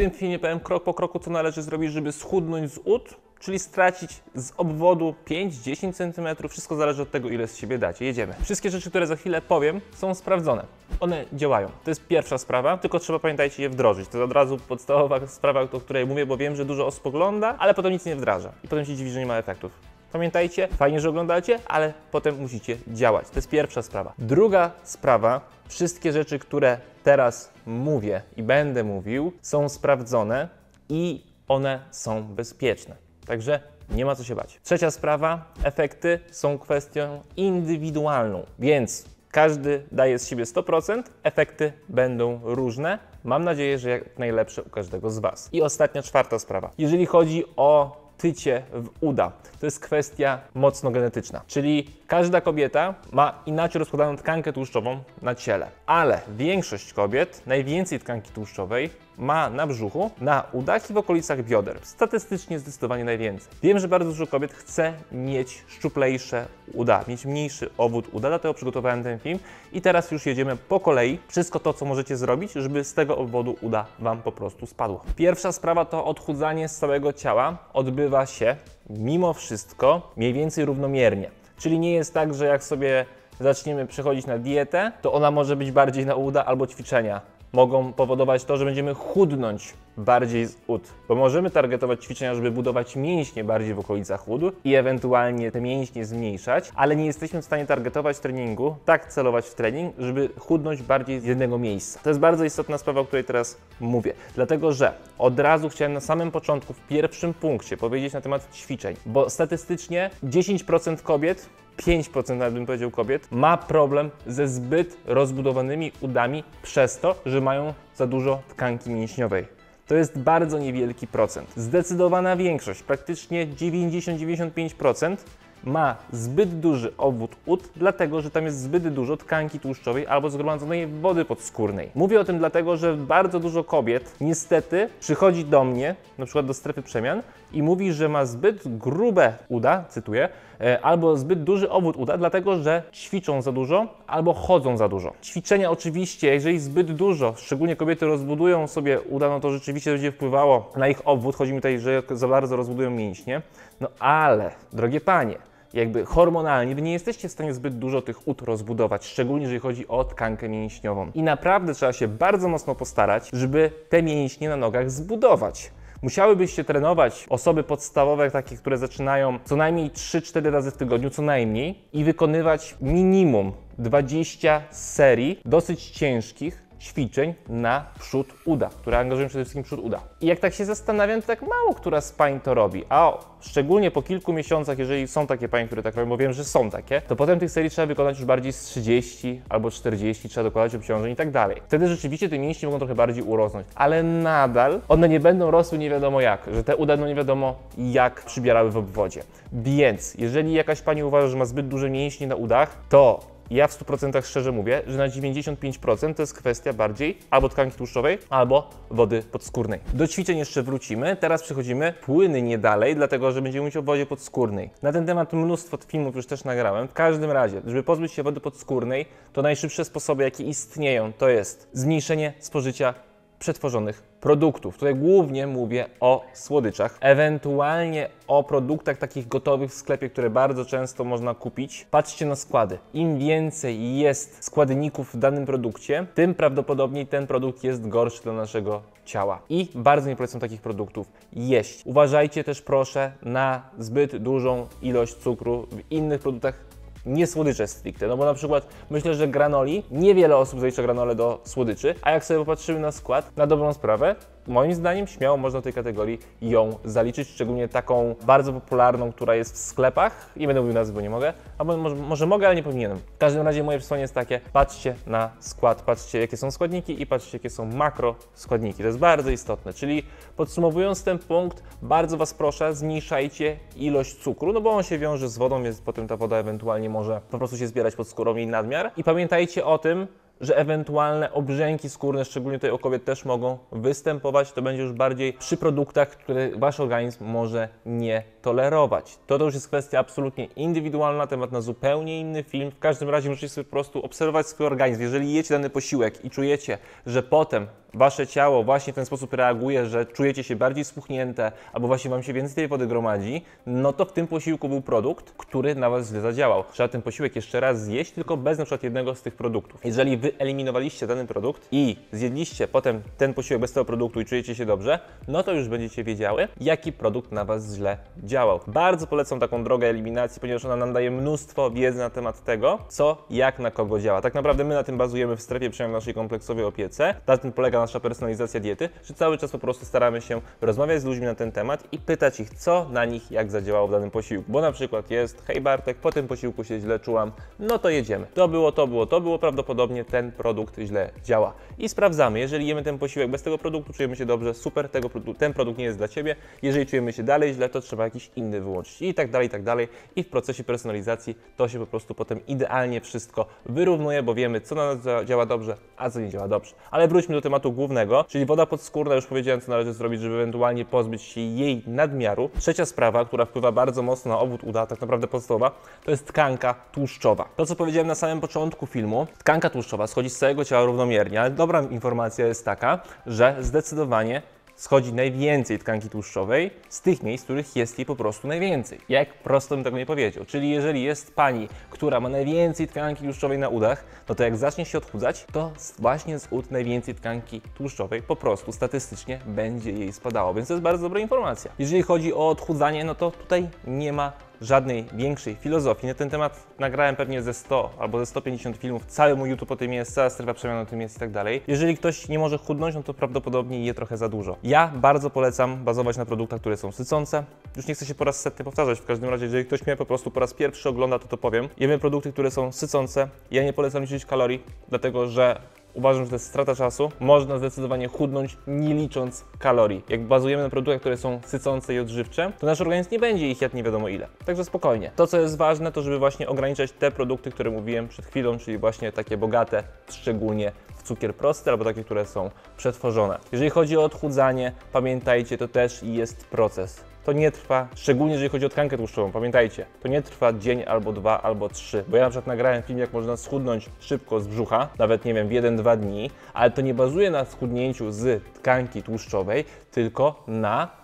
tym 0.00 0.10
filmie 0.10 0.38
powiem 0.38 0.60
krok 0.60 0.84
po 0.84 0.94
kroku, 0.94 1.18
co 1.18 1.30
należy 1.30 1.62
zrobić, 1.62 1.92
żeby 1.92 2.12
schudnąć 2.12 2.72
z 2.72 2.78
ud, 2.84 3.16
czyli 3.40 3.58
stracić 3.58 4.10
z 4.34 4.52
obwodu 4.56 5.14
5-10 5.26 5.92
cm. 5.92 6.48
Wszystko 6.48 6.76
zależy 6.76 7.02
od 7.02 7.10
tego, 7.10 7.28
ile 7.28 7.48
z 7.48 7.56
siebie 7.56 7.78
dacie. 7.78 8.04
Jedziemy. 8.04 8.34
Wszystkie 8.42 8.70
rzeczy, 8.70 8.90
które 8.90 9.06
za 9.06 9.16
chwilę 9.16 9.42
powiem, 9.42 9.80
są 9.94 10.14
sprawdzone. 10.14 10.64
One 11.00 11.24
działają. 11.32 11.68
To 11.84 11.90
jest 11.90 12.06
pierwsza 12.06 12.38
sprawa, 12.38 12.78
tylko 12.78 12.98
trzeba 12.98 13.18
pamiętajcie 13.18 13.62
je 13.62 13.68
wdrożyć. 13.68 14.08
To 14.08 14.18
jest 14.18 14.30
od 14.30 14.32
razu 14.32 14.58
podstawowa 14.58 15.26
sprawa, 15.26 15.60
o 15.60 15.80
której 15.80 16.06
mówię, 16.06 16.26
bo 16.26 16.36
wiem, 16.36 16.56
że 16.56 16.64
dużo 16.64 16.86
osób 16.86 17.06
ogląda, 17.06 17.56
ale 17.58 17.74
potem 17.74 17.92
nic 17.92 18.04
nie 18.04 18.16
wdraża. 18.16 18.52
I 18.64 18.68
potem 18.68 18.84
się 18.84 18.96
dziwi, 18.96 19.10
że 19.10 19.18
nie 19.18 19.26
ma 19.26 19.36
efektów. 19.36 19.72
Pamiętajcie, 20.12 20.68
fajnie, 20.68 21.00
że 21.00 21.08
oglądacie, 21.08 21.58
ale 21.66 21.92
potem 22.10 22.40
musicie 22.40 22.76
działać. 22.88 23.28
To 23.28 23.36
jest 23.36 23.48
pierwsza 23.48 23.82
sprawa. 23.82 24.12
Druga 24.18 24.70
sprawa, 24.82 25.40
wszystkie 25.68 26.12
rzeczy, 26.12 26.38
które 26.38 26.78
teraz 27.02 27.52
mówię 27.66 28.22
i 28.36 28.42
będę 28.42 28.84
mówił, 28.84 29.32
są 29.42 29.68
sprawdzone 29.68 30.48
i 30.88 31.24
one 31.48 31.80
są 31.90 32.22
bezpieczne. 32.22 32.96
Także 33.26 33.60
nie 33.90 34.04
ma 34.04 34.16
co 34.16 34.24
się 34.24 34.34
bać. 34.34 34.60
Trzecia 34.62 34.90
sprawa, 34.90 35.52
efekty 35.64 36.20
są 36.30 36.58
kwestią 36.58 37.22
indywidualną, 37.36 38.46
więc 38.58 39.04
każdy 39.30 39.86
daje 39.92 40.18
z 40.18 40.28
siebie 40.28 40.44
100%, 40.44 41.02
efekty 41.22 41.72
będą 41.88 42.40
różne. 42.42 42.98
Mam 43.24 43.44
nadzieję, 43.44 43.78
że 43.78 43.90
jak 43.90 44.18
najlepsze 44.18 44.62
u 44.62 44.70
każdego 44.70 45.10
z 45.10 45.18
Was. 45.18 45.48
I 45.52 45.62
ostatnia, 45.62 46.02
czwarta 46.02 46.38
sprawa. 46.38 46.70
Jeżeli 46.78 47.06
chodzi 47.06 47.44
o 47.56 48.00
tycie 48.18 48.62
w 48.72 48.88
uda. 49.00 49.32
To 49.60 49.66
jest 49.66 49.80
kwestia 49.80 50.40
mocno 50.54 50.90
genetyczna, 50.90 51.42
czyli 51.46 51.90
każda 52.10 52.40
kobieta 52.40 52.94
ma 53.12 53.42
inaczej 53.46 53.78
rozkładaną 53.78 54.16
tkankę 54.16 54.52
tłuszczową 54.52 55.02
na 55.22 55.34
ciele, 55.34 55.70
ale 55.86 56.20
większość 56.36 56.92
kobiet 56.92 57.42
najwięcej 57.46 57.98
tkanki 57.98 58.32
tłuszczowej 58.32 58.90
ma 59.18 59.50
na 59.50 59.66
brzuchu, 59.66 60.10
na 60.20 60.44
udach 60.52 60.90
i 60.90 60.92
w 60.92 60.96
okolicach 60.96 61.42
bioder. 61.44 61.78
Statystycznie 61.82 62.58
zdecydowanie 62.58 63.04
najwięcej. 63.04 63.52
Wiem, 63.62 63.78
że 63.78 63.88
bardzo 63.88 64.08
dużo 64.08 64.26
kobiet 64.26 64.52
chce 64.52 64.92
mieć 65.12 65.64
szczuplejsze 65.68 66.46
uda, 66.74 67.04
mieć 67.08 67.26
mniejszy 67.26 67.70
obwód 67.78 68.08
uda, 68.12 68.28
dlatego 68.28 68.54
przygotowałem 68.54 69.02
ten 69.02 69.18
film 69.18 69.38
i 69.72 69.80
teraz 69.80 70.10
już 70.10 70.26
jedziemy 70.26 70.56
po 70.56 70.80
kolei. 70.80 71.18
Wszystko 71.28 71.60
to, 71.60 71.72
co 71.72 71.84
możecie 71.84 72.16
zrobić, 72.16 72.52
żeby 72.52 72.84
z 72.84 72.94
tego 72.94 73.16
obwodu 73.16 73.56
uda 73.60 73.86
Wam 73.98 74.22
po 74.22 74.32
prostu 74.32 74.66
spadło. 74.66 75.04
Pierwsza 75.16 75.52
sprawa 75.52 75.84
to 75.84 76.04
odchudzanie 76.04 76.68
z 76.68 76.76
całego 76.76 77.12
ciała. 77.12 77.58
Odbywa 77.72 78.26
się 78.26 78.56
mimo 78.90 79.32
wszystko 79.32 80.12
mniej 80.16 80.32
więcej 80.32 80.64
równomiernie. 80.64 81.39
Czyli 81.60 81.78
nie 81.78 81.92
jest 81.92 82.14
tak, 82.14 82.34
że 82.34 82.46
jak 82.46 82.64
sobie 82.64 83.04
zaczniemy 83.40 83.86
przechodzić 83.86 84.26
na 84.26 84.38
dietę, 84.38 84.92
to 85.02 85.12
ona 85.12 85.30
może 85.30 85.56
być 85.56 85.70
bardziej 85.70 86.06
na 86.06 86.14
uda 86.14 86.44
albo 86.44 86.66
ćwiczenia. 86.66 87.20
Mogą 87.52 87.92
powodować 87.92 88.44
to, 88.44 88.56
że 88.56 88.64
będziemy 88.64 88.94
chudnąć 88.94 89.74
bardziej 89.96 90.46
z 90.46 90.56
ud, 90.66 90.82
bo 91.08 91.14
możemy 91.14 91.50
targetować 91.50 92.04
ćwiczenia, 92.04 92.34
żeby 92.34 92.50
budować 92.50 92.96
mięśnie 92.96 93.44
bardziej 93.44 93.74
w 93.74 93.78
okolicach 93.78 94.28
ud 94.28 94.42
i 94.64 94.74
ewentualnie 94.74 95.52
te 95.52 95.60
mięśnie 95.60 96.04
zmniejszać, 96.04 96.72
ale 96.74 96.96
nie 96.96 97.06
jesteśmy 97.06 97.42
w 97.42 97.44
stanie 97.44 97.66
targetować 97.66 98.18
treningu, 98.18 98.76
tak 98.84 99.12
celować 99.12 99.46
w 99.46 99.54
trening, 99.54 99.94
żeby 99.98 100.28
chudnąć 100.38 100.82
bardziej 100.82 101.20
z 101.20 101.24
jednego 101.24 101.58
miejsca. 101.58 102.00
To 102.02 102.10
jest 102.10 102.20
bardzo 102.20 102.44
istotna 102.44 102.78
sprawa, 102.78 103.00
o 103.00 103.04
której 103.04 103.24
teraz 103.24 103.58
mówię, 103.80 104.12
dlatego 104.34 104.72
że 104.72 104.92
od 105.18 105.38
razu 105.38 105.68
chciałem 105.68 105.92
na 105.92 106.00
samym 106.00 106.30
początku, 106.30 106.72
w 106.72 106.80
pierwszym 106.86 107.34
punkcie 107.34 107.76
powiedzieć 107.76 108.12
na 108.12 108.20
temat 108.20 108.48
ćwiczeń, 108.54 108.96
bo 109.06 109.30
statystycznie 109.30 110.10
10% 110.24 111.02
kobiet 111.02 111.48
5% 111.78 112.36
nawet 112.36 112.54
bym 112.54 112.66
powiedział 112.66 112.90
kobiet 112.90 113.28
ma 113.30 113.56
problem 113.56 114.10
ze 114.26 114.48
zbyt 114.48 114.96
rozbudowanymi 115.06 115.92
udami 116.00 116.44
przez 116.62 116.98
to, 116.98 117.14
że 117.26 117.40
mają 117.40 117.74
za 117.94 118.06
dużo 118.06 118.42
tkanki 118.48 118.90
mięśniowej. 118.90 119.59
To 119.90 119.96
jest 119.96 120.18
bardzo 120.18 120.58
niewielki 120.58 121.06
procent. 121.06 121.52
Zdecydowana 121.56 122.36
większość, 122.36 122.82
praktycznie 122.82 123.46
90-95% 123.46 125.16
ma 125.64 125.96
zbyt 126.12 126.60
duży 126.60 126.92
obwód 126.98 127.36
ud, 127.46 127.68
dlatego 127.76 128.20
że 128.20 128.30
tam 128.30 128.44
jest 128.44 128.60
zbyt 128.60 128.88
dużo 128.88 129.16
tkanki 129.16 129.60
tłuszczowej 129.60 130.06
albo 130.06 130.30
zgromadzonej 130.30 130.86
wody 130.86 131.24
podskórnej. 131.24 131.90
Mówię 131.94 132.20
o 132.20 132.24
tym 132.24 132.38
dlatego, 132.38 132.76
że 132.76 132.96
bardzo 132.96 133.40
dużo 133.40 133.64
kobiet 133.64 134.16
niestety 134.20 134.88
przychodzi 135.00 135.44
do 135.44 135.64
mnie, 135.64 135.94
na 136.18 136.24
przykład 136.24 136.46
do 136.46 136.54
strefy 136.54 136.82
przemian 136.82 137.22
i 137.52 137.62
mówi, 137.62 137.92
że 137.92 138.08
ma 138.08 138.26
zbyt 138.26 138.78
grube 138.78 139.34
uda, 139.48 139.84
cytuję, 139.88 140.28
e, 140.60 140.80
albo 140.80 141.16
zbyt 141.16 141.42
duży 141.42 141.70
obwód 141.70 141.96
uda, 141.96 142.18
dlatego 142.18 142.56
że 142.56 142.82
ćwiczą 142.92 143.42
za 143.42 143.52
dużo 143.52 143.86
albo 144.06 144.34
chodzą 144.34 144.76
za 144.76 144.88
dużo. 144.88 145.12
Ćwiczenia 145.22 145.70
oczywiście, 145.70 146.34
jeżeli 146.34 146.58
zbyt 146.58 146.92
dużo, 146.92 147.34
szczególnie 147.36 147.76
kobiety 147.76 148.06
rozbudują 148.06 148.66
sobie 148.66 149.00
uda, 149.00 149.28
no 149.28 149.40
to 149.40 149.50
rzeczywiście 149.50 149.92
będzie 149.92 150.12
wpływało 150.12 150.72
na 150.76 150.88
ich 150.88 151.08
obwód. 151.08 151.36
Chodzi 151.36 151.52
mi 151.52 151.58
tutaj, 151.58 151.78
że 151.78 152.02
za 152.10 152.28
bardzo 152.28 152.56
rozbudują 152.56 152.90
mięśnie. 152.90 153.42
No 153.80 153.88
ale, 153.98 154.50
drogie 154.72 155.00
panie, 155.00 155.36
jakby 155.74 156.04
hormonalnie 156.04 156.74
wy 156.74 156.82
nie 156.82 156.92
jesteście 156.92 157.28
w 157.28 157.32
stanie 157.32 157.54
zbyt 157.54 157.78
dużo 157.78 158.02
tych 158.02 158.28
ud 158.28 158.42
rozbudować, 158.42 159.06
szczególnie 159.06 159.42
jeżeli 159.42 159.60
chodzi 159.60 159.88
o 159.88 160.04
tkankę 160.04 160.48
mięśniową. 160.48 161.10
I 161.14 161.22
naprawdę 161.22 161.74
trzeba 161.74 161.92
się 161.92 162.08
bardzo 162.08 162.48
mocno 162.48 162.74
postarać, 162.74 163.30
żeby 163.32 163.70
te 163.88 164.02
mięśnie 164.02 164.48
na 164.48 164.56
nogach 164.56 164.90
zbudować. 164.90 165.70
Musiałybyście 166.02 166.64
trenować 166.64 167.26
osoby 167.28 167.64
podstawowe, 167.64 168.30
takie, 168.30 168.56
które 168.56 168.78
zaczynają 168.78 169.38
co 169.44 169.56
najmniej 169.56 169.90
3-4 169.90 170.50
razy 170.50 170.70
w 170.70 170.76
tygodniu, 170.76 171.10
co 171.10 171.22
najmniej, 171.22 171.84
i 171.92 172.04
wykonywać 172.04 172.76
minimum 172.80 173.52
20 173.78 174.62
serii 174.70 175.40
dosyć 175.44 175.90
ciężkich, 175.90 176.62
ćwiczeń 176.80 177.34
na 177.48 177.84
przód 177.98 178.26
uda, 178.44 178.68
które 178.68 178.98
angażują 178.98 179.28
przede 179.28 179.44
wszystkim 179.44 179.62
przód 179.62 179.80
uda. 179.80 180.00
I 180.20 180.26
jak 180.26 180.38
tak 180.38 180.54
się 180.54 180.64
zastanawiam, 180.64 181.20
to 181.20 181.26
tak 181.26 181.42
mało 181.42 181.74
która 181.74 182.00
z 182.00 182.12
pań 182.12 182.40
to 182.40 182.54
robi. 182.54 182.84
A 182.88 183.18
szczególnie 183.40 183.90
po 183.90 184.02
kilku 184.02 184.32
miesiącach, 184.32 184.78
jeżeli 184.78 185.08
są 185.08 185.26
takie 185.26 185.48
panie, 185.48 185.66
które 185.66 185.82
tak 185.82 185.96
robią, 185.96 186.08
bo 186.08 186.16
wiem, 186.16 186.32
że 186.32 186.44
są 186.44 186.70
takie, 186.70 187.00
to 187.00 187.16
potem 187.16 187.38
tych 187.38 187.50
serii 187.50 187.70
trzeba 187.70 187.86
wykonać 187.86 188.16
już 188.16 188.26
bardziej 188.26 188.52
z 188.52 188.64
30 188.64 189.42
albo 189.48 189.70
40, 189.70 190.28
trzeba 190.28 190.44
dokładać 190.44 190.74
obciążeń 190.74 191.12
i 191.12 191.16
tak 191.16 191.30
dalej. 191.30 191.56
Wtedy 191.66 191.88
rzeczywiście 191.88 192.28
te 192.28 192.38
mięśnie 192.38 192.68
mogą 192.68 192.78
trochę 192.78 192.94
bardziej 192.94 193.24
urosnąć, 193.24 193.66
ale 193.74 194.02
nadal 194.02 194.80
one 194.88 195.08
nie 195.08 195.20
będą 195.20 195.50
rosły 195.50 195.78
nie 195.78 195.90
wiadomo 195.90 196.20
jak, 196.20 196.46
że 196.52 196.64
te 196.64 196.76
uda 196.76 196.96
no 196.96 197.06
nie 197.06 197.14
wiadomo 197.14 197.54
jak 197.78 198.24
przybierały 198.24 198.70
w 198.70 198.76
obwodzie. 198.76 199.22
Więc 199.52 200.14
jeżeli 200.14 200.52
jakaś 200.52 200.80
pani 200.80 201.02
uważa, 201.04 201.28
że 201.28 201.36
ma 201.36 201.44
zbyt 201.44 201.68
duże 201.68 201.90
mięśnie 201.90 202.26
na 202.26 202.34
udach, 202.34 202.76
to 202.88 203.20
ja 203.50 203.68
w 203.68 203.78
100% 203.78 204.24
szczerze 204.24 204.52
mówię, 204.52 204.82
że 204.86 204.98
na 204.98 205.08
95% 205.08 206.14
to 206.14 206.22
jest 206.22 206.34
kwestia 206.34 206.72
bardziej 206.72 207.18
albo 207.30 207.48
tkanki 207.48 207.76
tłuszczowej, 207.76 208.18
albo 208.30 208.70
wody 208.90 209.22
podskórnej. 209.22 209.80
Do 209.94 210.08
ćwiczeń 210.08 210.38
jeszcze 210.38 210.62
wrócimy. 210.62 211.16
Teraz 211.16 211.42
przechodzimy 211.42 211.94
płynnie 212.02 212.58
dalej, 212.58 212.96
dlatego 212.96 213.32
że 213.32 213.42
będziemy 213.42 213.62
mówić 213.62 213.76
o 213.76 213.82
wodzie 213.82 214.06
podskórnej. 214.06 214.70
Na 214.82 214.92
ten 214.92 215.06
temat 215.06 215.32
mnóstwo 215.32 215.78
filmów 215.86 216.16
już 216.16 216.26
też 216.26 216.44
nagrałem. 216.44 216.88
W 216.88 216.92
każdym 216.92 217.30
razie, 217.30 217.60
żeby 217.66 217.82
pozbyć 217.82 218.12
się 218.12 218.22
wody 218.22 218.40
podskórnej, 218.40 219.06
to 219.32 219.42
najszybsze 219.42 219.84
sposoby, 219.84 220.22
jakie 220.22 220.44
istnieją, 220.44 221.12
to 221.12 221.28
jest 221.28 221.68
zmniejszenie 221.72 222.32
spożycia 222.38 222.94
przetworzonych 223.40 224.02
produktów. 224.20 224.74
Tutaj 224.74 224.94
głównie 224.94 225.46
mówię 225.46 225.86
o 226.00 226.24
słodyczach, 226.32 226.98
ewentualnie 227.00 228.08
o 228.26 228.44
produktach 228.44 228.98
takich 228.98 229.28
gotowych 229.28 229.70
w 229.70 229.74
sklepie, 229.74 230.10
które 230.10 230.30
bardzo 230.30 230.64
często 230.64 231.04
można 231.04 231.34
kupić. 231.34 231.86
Patrzcie 231.90 232.26
na 232.26 232.36
składy. 232.36 232.78
Im 232.94 233.18
więcej 233.18 233.98
jest 233.98 234.44
składników 234.44 235.14
w 235.14 235.18
danym 235.18 235.46
produkcie, 235.46 236.06
tym 236.14 236.34
prawdopodobniej 236.34 237.06
ten 237.06 237.26
produkt 237.26 237.64
jest 237.64 237.88
gorszy 237.88 238.22
dla 238.22 238.32
naszego 238.32 238.82
ciała. 239.04 239.42
I 239.48 239.68
bardzo 239.74 240.08
nie 240.08 240.16
polecam 240.16 240.40
takich 240.40 240.60
produktów 240.60 241.06
jeść. 241.32 241.82
Uważajcie 241.84 242.44
też 242.44 242.62
proszę 242.62 243.12
na 243.22 243.62
zbyt 243.78 244.16
dużą 244.16 244.66
ilość 244.82 245.14
cukru 245.14 245.66
w 245.70 245.92
innych 245.92 246.20
produktach 246.20 246.69
nie 247.06 247.26
słodycze 247.26 247.66
stricte, 247.66 248.06
no 248.06 248.16
bo 248.16 248.24
na 248.24 248.34
przykład 248.34 248.66
myślę, 248.90 249.14
że 249.14 249.28
granoli, 249.28 249.82
niewiele 249.90 250.36
osób 250.36 250.60
zalicza 250.60 250.82
granole 250.82 251.14
do 251.14 251.40
słodyczy, 251.44 251.94
a 252.02 252.10
jak 252.10 252.24
sobie 252.24 252.40
popatrzymy 252.40 252.80
na 252.80 252.92
skład, 252.92 253.36
na 253.36 253.46
dobrą 253.46 253.72
sprawę, 253.72 254.16
moim 254.50 254.74
zdaniem 254.74 255.06
śmiało 255.06 255.36
można 255.36 255.62
tej 255.62 255.72
kategorii 255.72 256.18
ją 256.42 256.78
zaliczyć, 256.84 257.28
szczególnie 257.28 257.68
taką 257.68 258.14
bardzo 258.26 258.52
popularną, 258.52 259.12
która 259.12 259.34
jest 259.34 259.54
w 259.54 259.56
sklepach. 259.56 260.30
Nie 260.36 260.46
będę 260.46 260.60
mówił 260.60 260.74
nazwy, 260.74 260.94
bo 260.94 261.00
nie 261.00 261.10
mogę, 261.10 261.32
albo 261.58 261.76
może, 261.76 261.96
może 261.96 262.26
mogę, 262.26 262.46
ale 262.46 262.56
nie 262.56 262.62
powinienem. 262.62 262.98
W 262.98 263.18
każdym 263.18 263.42
razie 263.42 263.62
moje 263.62 263.78
przesłanie 263.78 264.00
jest 264.00 264.14
takie, 264.14 264.40
patrzcie 264.52 264.94
na 265.06 265.30
skład, 265.38 265.82
patrzcie 265.82 266.20
jakie 266.20 266.36
są 266.36 266.50
składniki 266.50 267.02
i 267.02 267.06
patrzcie 267.06 267.38
jakie 267.38 267.50
są 267.50 267.64
makro 267.66 268.14
składniki. 268.34 268.82
To 268.82 268.86
jest 268.86 268.98
bardzo 268.98 269.30
istotne, 269.30 269.72
czyli 269.72 270.02
podsumowując 270.36 271.04
ten 271.04 271.18
punkt, 271.18 271.62
bardzo 271.82 272.16
Was 272.16 272.34
proszę, 272.34 272.74
zmniejszajcie 272.74 273.56
ilość 273.76 274.16
cukru, 274.16 274.52
no 274.52 274.60
bo 274.60 274.70
on 274.70 274.82
się 274.82 274.98
wiąże 274.98 275.28
z 275.28 275.38
wodą, 275.38 275.62
więc 275.62 275.80
potem 275.80 276.08
ta 276.08 276.16
woda 276.16 276.36
ewentualnie 276.36 276.90
może 276.90 277.20
po 277.30 277.38
prostu 277.38 277.56
się 277.56 277.66
zbierać 277.66 277.96
pod 277.96 278.08
skórą 278.08 278.36
i 278.36 278.46
nadmiar. 278.46 278.90
I 278.96 279.04
pamiętajcie 279.04 279.64
o 279.64 279.78
tym, 279.78 280.06
że 280.40 280.56
ewentualne 280.56 281.32
obrzęki 281.32 281.90
skórne, 281.90 282.24
szczególnie 282.24 282.58
tutaj 282.58 282.70
u 282.70 282.78
kobiet, 282.78 283.04
też 283.04 283.24
mogą 283.24 283.58
występować. 283.72 284.52
To 284.52 284.62
będzie 284.62 284.82
już 284.82 284.92
bardziej 284.92 285.32
przy 285.32 285.56
produktach, 285.56 286.08
które 286.08 286.50
wasz 286.56 286.80
organizm 286.80 287.24
może 287.24 287.68
nie 287.86 288.22
tolerować. 288.42 289.18
To, 289.26 289.38
to 289.38 289.44
już 289.44 289.54
jest 289.54 289.68
kwestia 289.68 289.98
absolutnie 289.98 290.44
indywidualna, 290.44 291.26
temat 291.26 291.52
na 291.52 291.60
zupełnie 291.60 292.20
inny 292.20 292.42
film. 292.42 292.70
W 292.70 292.78
każdym 292.78 293.10
razie 293.10 293.28
musicie 293.28 293.48
sobie 293.48 293.64
po 293.64 293.70
prostu 293.70 294.04
obserwować 294.04 294.46
swój 294.46 294.66
organizm. 294.66 295.02
Jeżeli 295.02 295.32
jecie 295.32 295.54
dany 295.54 295.70
posiłek 295.70 296.24
i 296.24 296.30
czujecie, 296.30 296.78
że 297.06 297.22
potem 297.22 297.66
wasze 297.94 298.26
ciało 298.26 298.64
właśnie 298.64 298.92
w 298.92 298.96
ten 298.96 299.06
sposób 299.06 299.32
reaguje, 299.32 299.86
że 299.86 300.06
czujecie 300.06 300.44
się 300.44 300.56
bardziej 300.56 300.84
spuchnięte, 300.84 301.52
albo 301.72 301.86
właśnie 301.86 302.10
wam 302.10 302.22
się 302.22 302.32
więcej 302.32 302.54
tej 302.54 302.68
wody 302.68 302.86
gromadzi, 302.86 303.42
no 303.66 303.92
to 303.92 304.04
w 304.04 304.12
tym 304.12 304.26
posiłku 304.26 304.68
był 304.68 304.80
produkt, 304.80 305.32
który 305.36 305.74
na 305.74 305.90
was 305.90 306.08
źle 306.08 306.20
zadziałał. 306.20 306.64
Trzeba 306.72 306.88
ten 306.88 307.02
posiłek 307.02 307.36
jeszcze 307.36 307.60
raz 307.60 307.84
zjeść, 307.84 308.12
tylko 308.12 308.36
bez 308.36 308.58
na 308.58 308.64
przykład 308.64 308.82
jednego 308.82 309.14
z 309.14 309.22
tych 309.22 309.34
produktów. 309.34 309.80
Jeżeli 309.84 310.16
wyeliminowaliście 310.16 311.06
dany 311.06 311.26
produkt 311.26 311.68
i 311.72 311.96
zjedliście 312.12 312.68
potem 312.68 313.02
ten 313.16 313.34
posiłek 313.34 313.60
bez 313.60 313.72
tego 313.72 313.84
produktu 313.84 314.20
i 314.20 314.24
czujecie 314.24 314.54
się 314.54 314.66
dobrze, 314.66 314.98
no 315.28 315.42
to 315.42 315.52
już 315.52 315.68
będziecie 315.68 316.04
wiedziały, 316.04 316.48
jaki 316.60 316.92
produkt 316.92 317.32
na 317.32 317.44
was 317.44 317.74
źle 317.74 317.96
działał. 318.24 318.60
Bardzo 318.66 319.06
polecam 319.06 319.40
taką 319.40 319.64
drogę 319.64 319.88
eliminacji, 319.88 320.40
ponieważ 320.40 320.64
ona 320.64 320.76
nam 320.76 320.92
daje 320.92 321.10
mnóstwo 321.10 321.70
wiedzy 321.70 321.98
na 321.98 322.10
temat 322.10 322.44
tego, 322.44 322.78
co, 322.88 323.24
jak, 323.30 323.58
na 323.58 323.70
kogo 323.70 324.00
działa. 324.00 324.20
Tak 324.20 324.34
naprawdę 324.34 324.64
my 324.64 324.74
na 324.74 324.82
tym 324.82 324.98
bazujemy 324.98 325.36
w 325.36 325.42
strefie 325.42 325.70
przemian 325.70 325.92
naszej 325.92 326.14
kompleksowej 326.14 326.64
opiece. 326.64 327.14
Na 327.26 327.36
tym 327.36 327.52
polega 327.52 327.79
nasza 327.80 328.00
personalizacja 328.00 328.60
diety, 328.60 328.88
że 329.04 329.14
cały 329.14 329.38
czas 329.38 329.50
po 329.50 329.58
prostu 329.58 329.84
staramy 329.84 330.20
się 330.20 330.40
rozmawiać 330.60 331.00
z 331.00 331.04
ludźmi 331.04 331.26
na 331.26 331.34
ten 331.34 331.52
temat 331.52 331.84
i 331.92 331.98
pytać 331.98 332.40
ich, 332.40 332.50
co 332.50 332.86
na 332.92 333.04
nich, 333.04 333.30
jak 333.30 333.50
zadziałało 333.50 333.88
w 333.88 333.90
danym 333.90 334.10
posiłku. 334.10 334.52
Bo 334.52 334.60
na 334.60 334.72
przykład 334.72 335.10
jest, 335.10 335.42
hej 335.46 335.60
Bartek, 335.60 335.96
po 335.96 336.12
tym 336.12 336.28
posiłku 336.28 336.64
się 336.64 336.80
źle 336.80 337.00
czułam, 337.00 337.32
no 337.58 337.78
to 337.78 337.88
jedziemy. 337.90 338.26
To 338.34 338.48
było, 338.48 338.72
to 338.72 338.86
było, 338.86 339.06
to 339.06 339.20
było, 339.20 339.38
prawdopodobnie 339.38 340.04
ten 340.04 340.32
produkt 340.32 340.78
źle 340.78 341.10
działa. 341.24 341.54
I 341.78 341.88
sprawdzamy, 341.88 342.38
jeżeli 342.38 342.66
jemy 342.66 342.82
ten 342.82 342.98
posiłek 342.98 343.30
bez 343.30 343.42
tego 343.42 343.58
produktu, 343.58 343.92
czujemy 343.92 344.16
się 344.16 344.26
dobrze, 344.26 344.54
super, 344.54 344.88
tego, 344.88 345.10
ten 345.38 345.52
produkt 345.52 345.78
nie 345.78 345.84
jest 345.84 345.98
dla 345.98 346.08
Ciebie. 346.08 346.36
Jeżeli 346.62 346.86
czujemy 346.86 347.12
się 347.12 347.22
dalej 347.22 347.54
źle, 347.54 347.68
to 347.68 347.80
trzeba 347.80 348.04
jakiś 348.04 348.30
inny 348.36 348.60
wyłączyć. 348.60 349.02
I 349.02 349.14
tak 349.14 349.30
dalej, 349.30 349.46
i 349.46 349.50
tak 349.50 349.62
dalej. 349.62 349.88
I 350.16 350.22
w 350.22 350.28
procesie 350.28 350.64
personalizacji 350.64 351.38
to 351.56 351.68
się 351.68 351.78
po 351.78 351.86
prostu 351.86 352.14
potem 352.14 352.46
idealnie 352.46 353.00
wszystko 353.00 353.46
wyrównuje, 353.66 354.22
bo 354.22 354.34
wiemy, 354.34 354.60
co 354.60 354.74
na 354.74 354.86
nas 354.94 354.98
dzia- 354.98 355.24
działa 355.24 355.46
dobrze, 355.46 355.76
a 355.96 356.10
co 356.10 356.20
nie 356.20 356.28
działa 356.28 356.48
dobrze. 356.48 356.74
Ale 356.90 357.08
wróćmy 357.08 357.34
do 357.34 357.40
tematu 357.40 357.69
głównego, 357.72 358.24
czyli 358.28 358.46
woda 358.46 358.66
podskórna. 358.66 359.14
Już 359.14 359.26
powiedziałem, 359.26 359.60
co 359.60 359.70
należy 359.70 359.92
zrobić, 359.92 360.20
żeby 360.20 360.34
ewentualnie 360.34 360.84
pozbyć 360.84 361.22
się 361.22 361.40
jej 361.40 361.82
nadmiaru. 361.86 362.50
Trzecia 362.58 362.86
sprawa, 362.86 363.24
która 363.24 363.44
wpływa 363.44 363.72
bardzo 363.72 364.02
mocno 364.02 364.32
na 364.32 364.38
obwód 364.38 364.64
uda, 364.64 364.86
tak 364.86 365.00
naprawdę 365.00 365.26
podstawowa, 365.26 365.70
to 366.04 366.10
jest 366.10 366.26
tkanka 366.26 366.74
tłuszczowa. 366.92 367.48
To, 367.56 367.66
co 367.66 367.76
powiedziałem 367.76 368.06
na 368.06 368.14
samym 368.14 368.40
początku 368.40 368.86
filmu, 368.86 369.26
tkanka 369.38 369.70
tłuszczowa 369.70 370.06
schodzi 370.06 370.30
z 370.30 370.38
całego 370.38 370.64
ciała 370.64 370.84
równomiernie, 370.84 371.40
ale 371.40 371.50
dobra 371.50 371.82
informacja 371.82 372.46
jest 372.46 372.64
taka, 372.64 373.00
że 373.26 373.56
zdecydowanie 373.60 374.42
schodzi 374.80 375.12
najwięcej 375.12 375.78
tkanki 375.78 376.08
tłuszczowej 376.08 376.70
z 376.88 377.00
tych 377.00 377.22
miejsc, 377.22 377.44
w 377.44 377.46
których 377.46 377.76
jest 377.76 377.98
jej 377.98 378.06
po 378.06 378.16
prostu 378.16 378.48
najwięcej. 378.48 378.98
Jak 379.08 379.34
prosto 379.34 379.74
bym 379.74 379.84
tego 379.84 379.98
nie 379.98 380.06
powiedział. 380.06 380.44
Czyli 380.44 380.70
jeżeli 380.70 381.02
jest 381.02 381.34
pani, 381.34 381.68
która 381.90 382.20
ma 382.20 382.28
najwięcej 382.28 382.88
tkanki 382.88 383.24
tłuszczowej 383.24 383.58
na 383.58 383.68
udach, 383.68 384.04
no 384.28 384.34
to 384.34 384.44
jak 384.44 384.56
zacznie 384.56 384.84
się 384.84 384.98
odchudzać, 384.98 385.46
to 385.52 385.72
właśnie 385.98 386.38
z 386.38 386.48
ud 386.50 386.70
najwięcej 386.70 387.14
tkanki 387.14 387.60
tłuszczowej 387.60 388.22
po 388.22 388.36
prostu 388.36 388.72
statystycznie 388.72 389.40
będzie 389.46 389.90
jej 389.90 390.12
spadało. 390.12 390.54
Więc 390.54 390.68
to 390.68 390.74
jest 390.74 390.82
bardzo 390.82 391.02
dobra 391.02 391.20
informacja. 391.20 391.70
Jeżeli 391.78 392.02
chodzi 392.02 392.34
o 392.34 392.48
odchudzanie, 392.48 393.04
no 393.04 393.14
to 393.14 393.30
tutaj 393.30 393.68
nie 393.86 394.12
ma 394.12 394.32
żadnej 394.60 395.04
większej 395.12 395.54
filozofii. 395.54 396.06
Na 396.06 396.14
ten 396.14 396.30
temat 396.30 396.66
nagrałem 396.78 397.16
pewnie 397.16 397.42
ze 397.42 397.54
100 397.54 397.90
albo 397.98 398.18
ze 398.18 398.26
150 398.26 398.76
filmów. 398.76 399.06
Cały 399.06 399.36
mój 399.36 399.50
YouTube 399.50 399.70
o 399.70 399.76
tym 399.76 399.92
jest, 399.92 400.14
cała 400.14 400.30
strefa 400.30 400.54
przemian 400.54 400.78
o 400.78 400.86
tym 400.86 401.00
jest 401.00 401.16
i 401.16 401.20
tak 401.20 401.30
dalej. 401.30 401.62
Jeżeli 401.68 401.96
ktoś 401.96 402.28
nie 402.28 402.38
może 402.38 402.58
chudnąć, 402.58 402.94
no 402.94 403.02
to 403.02 403.14
prawdopodobnie 403.14 403.84
je 403.84 403.94
trochę 403.94 404.16
za 404.16 404.28
dużo. 404.28 404.56
Ja 404.62 404.92
bardzo 404.94 405.30
polecam 405.30 405.84
bazować 405.84 406.16
na 406.16 406.26
produktach, 406.26 406.60
które 406.60 406.76
są 406.76 406.92
sycące. 406.92 407.44
Już 407.76 407.86
nie 407.86 407.94
chcę 407.94 408.06
się 408.06 408.14
po 408.14 408.24
raz 408.24 408.40
setny 408.40 408.64
powtarzać. 408.64 409.00
W 409.00 409.04
każdym 409.04 409.30
razie, 409.30 409.44
jeżeli 409.44 409.64
ktoś 409.64 409.86
mnie 409.86 409.96
po 409.96 410.06
prostu 410.06 410.30
po 410.30 410.40
raz 410.40 410.54
pierwszy 410.54 410.88
ogląda, 410.88 411.18
to 411.18 411.28
to 411.28 411.36
powiem. 411.36 411.68
Jemy 411.78 411.98
produkty, 411.98 412.32
które 412.32 412.50
są 412.50 412.72
sycące. 412.72 413.28
Ja 413.50 413.64
nie 413.64 413.72
polecam 413.72 414.02
liczyć 414.02 414.26
kalorii, 414.26 414.62
dlatego 414.88 415.26
że 415.26 415.60
Uważam, 415.94 416.24
że 416.24 416.30
to 416.30 416.34
jest 416.34 416.46
strata 416.46 416.74
czasu. 416.74 417.12
Można 417.20 417.58
zdecydowanie 417.58 418.08
chudnąć 418.08 418.56
nie 418.66 418.94
licząc 418.94 419.44
kalorii. 419.58 420.02
Jak 420.08 420.22
bazujemy 420.22 420.62
na 420.62 420.70
produktach, 420.70 421.00
które 421.00 421.16
są 421.16 421.40
sycące 421.46 421.94
i 421.94 421.98
odżywcze, 421.98 422.52
to 422.58 422.66
nasz 422.66 422.80
organizm 422.80 423.10
nie 423.12 423.18
będzie 423.18 423.50
ich 423.50 423.60
jadł 423.60 423.76
nie 423.76 423.82
wiadomo 423.82 424.08
ile. 424.08 424.28
Także 424.44 424.64
spokojnie. 424.64 425.10
To, 425.16 425.26
co 425.26 425.40
jest 425.40 425.56
ważne, 425.56 425.92
to 425.92 426.02
żeby 426.02 426.18
właśnie 426.18 426.48
ograniczać 426.48 426.92
te 426.92 427.10
produkty, 427.10 427.50
które 427.50 427.70
mówiłem 427.70 428.08
przed 428.08 428.26
chwilą, 428.26 428.58
czyli 428.58 428.78
właśnie 428.78 429.12
takie 429.12 429.36
bogate, 429.36 429.82
szczególnie 430.10 430.72
w 430.96 431.02
cukier 431.02 431.34
prosty 431.34 431.70
albo 431.70 431.84
takie, 431.84 432.04
które 432.04 432.26
są 432.26 432.50
przetworzone. 432.76 433.38
Jeżeli 433.52 433.70
chodzi 433.70 433.96
o 433.96 434.04
odchudzanie, 434.04 434.72
pamiętajcie, 434.92 435.58
to 435.58 435.68
też 435.68 436.02
jest 436.02 436.44
proces. 436.46 437.09
To 437.24 437.32
nie 437.32 437.50
trwa, 437.50 437.88
szczególnie 437.94 438.32
jeżeli 438.32 438.50
chodzi 438.50 438.66
o 438.66 438.68
tkankę 438.68 438.96
tłuszczową, 438.96 439.32
pamiętajcie, 439.32 439.86
to 440.02 440.08
nie 440.08 440.22
trwa 440.22 440.52
dzień 440.52 440.82
albo 440.86 441.12
dwa 441.12 441.42
albo 441.42 441.68
trzy, 441.68 442.04
bo 442.08 442.16
ja 442.16 442.22
na 442.22 442.30
przykład 442.30 442.46
nagrałem 442.46 442.82
film, 442.82 442.98
jak 442.98 443.12
można 443.12 443.36
schudnąć 443.36 443.90
szybko 444.00 444.40
z 444.40 444.46
brzucha, 444.46 444.88
nawet 444.98 445.24
nie 445.24 445.34
wiem, 445.34 445.48
w 445.48 445.52
jeden, 445.52 445.76
dwa 445.76 445.96
dni, 445.96 446.30
ale 446.54 446.70
to 446.70 446.80
nie 446.80 446.94
bazuje 446.94 447.30
na 447.30 447.44
schudnięciu 447.44 448.12
z 448.12 448.42
tkanki 448.54 449.02
tłuszczowej, 449.02 449.64
tylko 449.90 450.44
na 450.48 451.00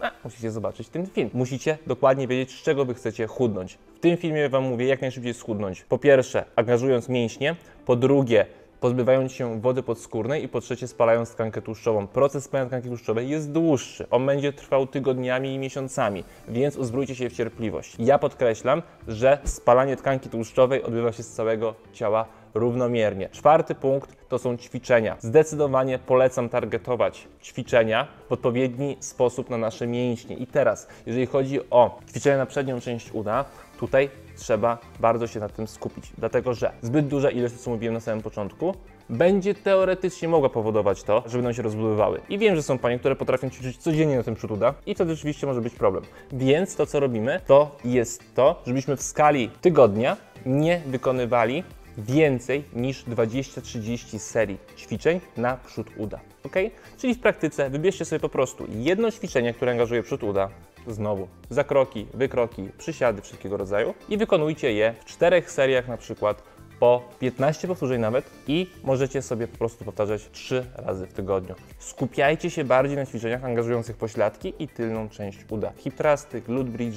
a, 0.00 0.10
musicie 0.24 0.50
zobaczyć 0.50 0.88
ten 0.88 1.06
film. 1.06 1.30
Musicie 1.32 1.78
dokładnie 1.86 2.28
wiedzieć, 2.28 2.58
z 2.58 2.62
czego 2.62 2.84
wy 2.84 2.94
chcecie 2.94 3.26
chudnąć. 3.26 3.78
W 3.96 4.00
tym 4.00 4.16
filmie 4.16 4.48
Wam 4.48 4.64
mówię, 4.64 4.86
jak 4.86 5.00
najszybciej 5.00 5.34
schudnąć. 5.34 5.84
Po 5.84 5.98
pierwsze, 5.98 6.44
angażując 6.56 7.08
mięśnie. 7.08 7.56
Po 7.86 7.96
drugie, 7.96 8.46
pozbywając 8.82 9.32
się 9.32 9.60
wody 9.60 9.82
podskórnej 9.82 10.44
i 10.44 10.48
po 10.48 10.60
trzecie 10.60 10.88
spalając 10.88 11.30
tkankę 11.30 11.62
tłuszczową. 11.62 12.06
Proces 12.06 12.44
spalania 12.44 12.68
tkanki 12.68 12.88
tłuszczowej 12.88 13.28
jest 13.28 13.52
dłuższy. 13.52 14.06
On 14.10 14.26
będzie 14.26 14.52
trwał 14.52 14.86
tygodniami 14.86 15.54
i 15.54 15.58
miesiącami, 15.58 16.24
więc 16.48 16.76
uzbrójcie 16.76 17.14
się 17.14 17.30
w 17.30 17.32
cierpliwość. 17.32 17.96
Ja 17.98 18.18
podkreślam, 18.18 18.82
że 19.08 19.38
spalanie 19.44 19.96
tkanki 19.96 20.28
tłuszczowej 20.28 20.82
odbywa 20.82 21.12
się 21.12 21.22
z 21.22 21.28
całego 21.28 21.74
ciała 21.92 22.26
równomiernie. 22.54 23.28
Czwarty 23.28 23.74
punkt 23.74 24.28
to 24.28 24.38
są 24.38 24.56
ćwiczenia. 24.56 25.16
Zdecydowanie 25.20 25.98
polecam 25.98 26.48
targetować 26.48 27.28
ćwiczenia 27.42 28.06
w 28.28 28.32
odpowiedni 28.32 28.96
sposób 29.00 29.50
na 29.50 29.58
nasze 29.58 29.86
mięśnie. 29.86 30.36
I 30.36 30.46
teraz, 30.46 30.88
jeżeli 31.06 31.26
chodzi 31.26 31.70
o 31.70 31.98
ćwiczenia 32.08 32.36
na 32.36 32.46
przednią 32.46 32.80
część 32.80 33.10
uda, 33.12 33.44
tutaj 33.80 34.10
trzeba 34.42 34.78
bardzo 35.00 35.26
się 35.26 35.40
na 35.40 35.48
tym 35.48 35.66
skupić, 35.66 36.12
dlatego 36.18 36.54
że 36.54 36.72
zbyt 36.82 37.06
duża 37.06 37.30
ilość, 37.30 37.54
co 37.54 37.70
mówiłem 37.70 37.94
na 37.94 38.00
samym 38.00 38.22
początku, 38.22 38.74
będzie 39.10 39.54
teoretycznie 39.54 40.28
mogła 40.28 40.48
powodować 40.48 41.02
to, 41.02 41.22
że 41.26 41.38
będą 41.38 41.52
się 41.52 41.62
rozbudowywały. 41.62 42.20
I 42.28 42.38
wiem, 42.38 42.56
że 42.56 42.62
są 42.62 42.78
panie, 42.78 42.98
które 42.98 43.16
potrafią 43.16 43.50
ćwiczyć 43.50 43.76
codziennie 43.76 44.16
na 44.16 44.22
tym 44.22 44.34
przód 44.34 44.50
uda 44.50 44.74
i 44.86 44.94
wtedy 44.94 45.14
rzeczywiście 45.14 45.46
może 45.46 45.60
być 45.60 45.74
problem. 45.74 46.04
Więc 46.32 46.76
to, 46.76 46.86
co 46.86 47.00
robimy, 47.00 47.40
to 47.46 47.76
jest 47.84 48.34
to, 48.34 48.62
żebyśmy 48.66 48.96
w 48.96 49.02
skali 49.02 49.50
tygodnia 49.60 50.16
nie 50.46 50.80
wykonywali 50.86 51.64
więcej 51.98 52.64
niż 52.72 53.04
20-30 53.04 54.18
serii 54.18 54.58
ćwiczeń 54.76 55.20
na 55.36 55.56
przód 55.56 55.86
uda. 55.96 56.20
ok? 56.44 56.56
Czyli 56.98 57.14
w 57.14 57.20
praktyce 57.20 57.70
wybierzcie 57.70 58.04
sobie 58.04 58.20
po 58.20 58.28
prostu 58.28 58.66
jedno 58.68 59.10
ćwiczenie, 59.10 59.54
które 59.54 59.70
angażuje 59.72 60.02
przód 60.02 60.22
uda, 60.22 60.48
znowu 60.86 61.28
zakroki, 61.50 62.06
wykroki, 62.14 62.68
przysiady 62.78 63.22
wszelkiego 63.22 63.56
rodzaju 63.56 63.94
i 64.08 64.16
wykonujcie 64.16 64.72
je 64.72 64.94
w 65.00 65.04
czterech 65.04 65.50
seriach 65.50 65.88
na 65.88 65.96
przykład 65.96 66.42
po 66.82 67.02
15 67.20 67.68
powtórzeń 67.68 68.00
nawet 68.00 68.30
i 68.46 68.66
możecie 68.84 69.22
sobie 69.22 69.48
po 69.48 69.58
prostu 69.58 69.84
powtarzać 69.84 70.28
3 70.32 70.66
razy 70.74 71.06
w 71.06 71.12
tygodniu. 71.12 71.54
Skupiajcie 71.78 72.50
się 72.50 72.64
bardziej 72.64 72.96
na 72.96 73.06
ćwiczeniach 73.06 73.44
angażujących 73.44 73.96
pośladki 73.96 74.54
i 74.58 74.68
tylną 74.68 75.08
część 75.08 75.38
uda. 75.50 75.72
Hip 75.76 75.94
thrusty, 75.94 76.40
glute 76.40 76.70
bridge, 76.70 76.96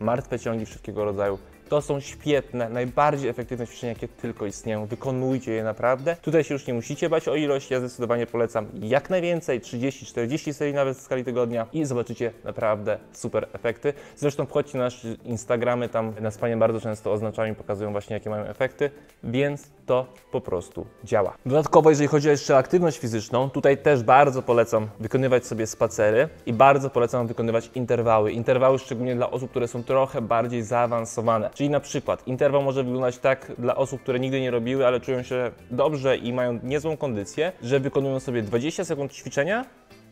martwe 0.00 0.38
ciągi 0.38 0.66
wszelkiego 0.66 1.04
rodzaju. 1.04 1.38
To 1.74 1.82
są 1.82 2.00
świetne, 2.00 2.68
najbardziej 2.68 3.30
efektywne 3.30 3.66
ćwiczenia, 3.66 3.92
jakie 3.92 4.08
tylko 4.08 4.46
istnieją. 4.46 4.86
Wykonujcie 4.86 5.52
je 5.52 5.64
naprawdę. 5.64 6.16
Tutaj 6.22 6.44
się 6.44 6.54
już 6.54 6.66
nie 6.66 6.74
musicie 6.74 7.08
bać 7.08 7.28
o 7.28 7.34
ilość. 7.34 7.70
Ja 7.70 7.80
zdecydowanie 7.80 8.26
polecam 8.26 8.66
jak 8.80 9.10
najwięcej, 9.10 9.60
30-40 9.60 10.52
serii 10.52 10.74
nawet 10.74 10.98
w 10.98 11.00
skali 11.00 11.24
tygodnia 11.24 11.66
i 11.72 11.84
zobaczycie 11.84 12.32
naprawdę 12.44 12.98
super 13.12 13.48
efekty. 13.52 13.92
Zresztą 14.16 14.46
wchodźcie 14.46 14.78
na 14.78 14.84
nasze 14.84 15.08
Instagramy, 15.24 15.88
tam 15.88 16.12
nas 16.20 16.38
panie 16.38 16.56
bardzo 16.56 16.80
często 16.80 17.12
oznaczają 17.12 17.52
i 17.52 17.56
pokazują 17.56 17.92
właśnie 17.92 18.14
jakie 18.14 18.30
mają 18.30 18.44
efekty, 18.44 18.90
więc 19.24 19.70
to 19.86 20.06
po 20.32 20.40
prostu 20.40 20.86
działa. 21.04 21.34
Dodatkowo, 21.46 21.90
jeżeli 21.90 22.08
chodzi 22.08 22.28
o 22.28 22.30
jeszcze 22.30 22.56
aktywność 22.56 22.98
fizyczną, 22.98 23.50
tutaj 23.50 23.78
też 23.78 24.02
bardzo 24.02 24.42
polecam 24.42 24.88
wykonywać 25.00 25.46
sobie 25.46 25.66
spacery 25.66 26.28
i 26.46 26.52
bardzo 26.52 26.90
polecam 26.90 27.26
wykonywać 27.26 27.70
interwały. 27.74 28.32
Interwały 28.32 28.78
szczególnie 28.78 29.14
dla 29.14 29.30
osób, 29.30 29.50
które 29.50 29.68
są 29.68 29.84
trochę 29.84 30.20
bardziej 30.20 30.62
zaawansowane. 30.62 31.50
Czyli 31.54 31.63
na 31.70 31.80
przykład 31.80 32.28
interwał 32.28 32.62
może 32.62 32.84
wyglądać 32.84 33.18
tak 33.18 33.52
dla 33.58 33.76
osób, 33.76 34.02
które 34.02 34.20
nigdy 34.20 34.40
nie 34.40 34.50
robiły, 34.50 34.86
ale 34.86 35.00
czują 35.00 35.22
się 35.22 35.50
dobrze 35.70 36.16
i 36.16 36.32
mają 36.32 36.58
niezłą 36.62 36.96
kondycję, 36.96 37.52
że 37.62 37.80
wykonują 37.80 38.20
sobie 38.20 38.42
20 38.42 38.84
sekund 38.84 39.12
ćwiczenia 39.12 39.64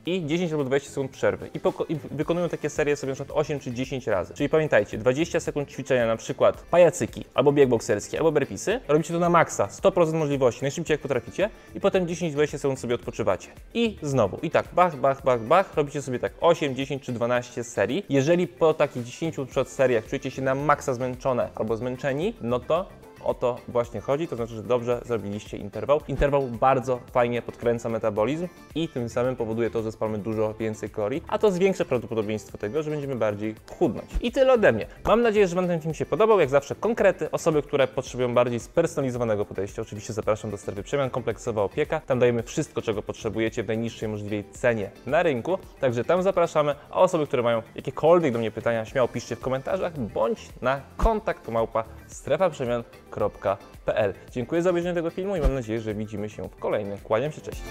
i 0.06 0.26
10 0.26 0.52
albo 0.52 0.64
20 0.64 0.90
sekund 0.90 1.11
przerwy. 1.11 1.50
I, 1.54 1.92
I 1.92 1.97
wykonują 2.11 2.49
takie 2.49 2.71
serie 2.71 2.97
sobie 2.97 3.11
na 3.11 3.14
przykład 3.14 3.38
8 3.38 3.61
czy 3.61 3.73
10 3.73 4.06
razy. 4.06 4.35
Czyli 4.35 4.49
pamiętajcie, 4.49 4.99
20 4.99 5.40
sekund 5.40 5.71
ćwiczenia, 5.71 6.06
na 6.06 6.16
przykład 6.16 6.62
pajacyki, 6.71 7.25
albo 7.35 7.52
bieg 7.52 7.68
bokserski, 7.68 8.18
albo 8.18 8.32
burpeesy. 8.32 8.80
Robicie 8.88 9.14
to 9.14 9.21
na 9.21 9.30
maksa, 9.30 9.66
100% 9.66 10.14
możliwości, 10.14 10.62
najszybciej 10.62 10.94
jak 10.94 11.00
potraficie. 11.00 11.50
I 11.75 11.80
potem 11.80 12.06
10-20 12.06 12.59
sekund 12.59 12.78
sobie 12.80 12.94
odpoczywacie. 12.94 13.49
I 13.75 13.99
znowu. 14.02 14.38
I 14.42 14.50
tak, 14.50 14.66
bach, 14.75 14.97
bach, 14.97 15.23
bach, 15.25 15.40
bach. 15.40 15.75
Robicie 15.76 16.02
sobie 16.02 16.18
tak 16.18 16.32
8, 16.40 16.75
10 16.75 17.02
czy 17.02 17.12
12 17.12 17.64
serii. 17.64 18.06
Jeżeli 18.09 18.47
po 18.47 18.75
takich 18.75 19.04
10 19.04 19.38
na 19.38 19.44
przykład 19.44 19.68
seriach 19.68 20.06
czujecie 20.06 20.30
się 20.30 20.42
na 20.42 20.54
maksa 20.54 20.94
zmęczone 20.94 21.49
albo 21.54 21.76
zmęczeni, 21.76 22.35
no 22.40 22.61
to 22.61 23.01
O 23.25 23.35
to 23.35 23.57
właśnie 23.69 24.00
chodzi, 24.00 24.29
to 24.29 24.37
znaczy, 24.37 24.55
że 24.55 24.62
dobrze 24.62 25.00
zrobiliście 25.05 25.57
interwał. 25.57 26.00
Interwał 26.09 26.43
bardzo 26.43 27.00
fajnie 27.12 27.43
podkręca 27.43 27.88
metabolizm 27.88 28.49
i 28.75 28.88
tym 28.88 29.09
samym 29.09 29.37
powoduje 29.37 29.71
to, 29.71 29.83
że 29.83 29.93
spalmy 29.93 30.19
dużo 30.19 30.55
więcej 30.55 30.91
kalorii, 30.91 31.23
a 31.29 31.38
to 31.38 31.50
zwiększa 31.50 31.85
prawdopodobieństwo 31.85 32.59
tego, 32.59 32.83
że 32.83 32.91
będziemy 32.91 33.17
bardziej 33.17 33.55
chudnąć. 33.79 34.11
I 34.21 34.33
tyle 34.33 34.52
ode 34.52 34.73
mnie. 34.73 34.87
Mam 35.05 35.23
nadzieję, 35.23 35.49
że 35.49 35.57
Wam 35.57 35.67
ten 35.67 35.81
film 35.81 35.95
się 35.95 36.07
podobał. 36.07 36.41
Jak 36.41 36.49
zawsze 36.49 36.75
konkrety, 36.75 37.31
osoby, 37.31 37.62
które 37.62 37.88
potrzebują 37.88 38.35
bardziej 38.35 38.61
spersonalizowanego 38.61 39.45
podejścia. 39.45 39.83
Oczywiście 39.83 40.12
zapraszam 40.12 40.50
do 40.50 40.57
strefy 40.57 40.83
przemian 40.83 41.11
kompleksowa 41.11 41.62
opieka. 41.62 42.00
Tam 42.00 42.19
dajemy 42.19 42.43
wszystko, 42.43 42.83
czego 42.83 43.02
potrzebujecie 43.02 43.62
w 43.62 43.67
najniższej 43.67 44.09
możliwej 44.09 44.45
cenie 44.45 44.91
na 45.07 45.23
rynku. 45.23 45.59
Także 45.81 46.05
tam 46.05 46.23
zapraszamy, 46.23 46.75
a 46.91 47.00
osoby, 47.00 47.26
które 47.26 47.43
mają 47.43 47.62
jakiekolwiek 47.75 48.33
do 48.33 48.38
mnie 48.38 48.50
pytania, 48.50 48.85
śmiało 48.85 49.09
piszcie 49.09 49.37
w 49.37 49.41
komentarzach 49.41 49.99
bądź 49.99 50.49
na 50.62 50.81
kontakt 50.97 51.49
małpa 51.49 51.85
Dziękuję 54.31 54.62
za 54.62 54.71
obejrzenie 54.71 54.95
tego 54.95 55.11
filmu 55.11 55.37
i 55.37 55.40
mam 55.40 55.54
nadzieję, 55.54 55.81
że 55.81 55.95
widzimy 55.95 56.31
się 56.31 56.49
w 56.49 56.57
kolejnym. 56.57 56.99
Kłaniam 56.99 57.33
się, 57.33 57.40
cześć. 57.40 57.62